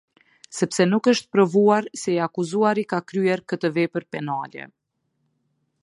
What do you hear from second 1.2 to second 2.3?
provuar se i